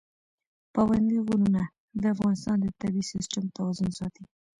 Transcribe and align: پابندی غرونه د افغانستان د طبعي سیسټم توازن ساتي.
پابندی 0.73 1.17
غرونه 1.27 1.61
د 2.01 2.03
افغانستان 2.13 2.57
د 2.61 2.67
طبعي 2.81 3.03
سیسټم 3.13 3.43
توازن 3.57 3.89
ساتي. 3.99 4.23